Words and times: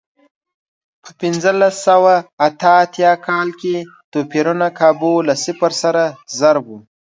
په 1.03 1.09
پنځلس 1.19 1.75
سوه 1.87 2.13
اته 2.47 2.69
اتیا 2.83 3.13
کال 3.27 3.47
کې 3.61 3.75
توپیرونه 4.11 4.67
کابو 4.79 5.13
له 5.27 5.33
صفر 5.45 5.71
سره 5.83 6.03
ضرب 6.39 6.65
و. 6.69 6.73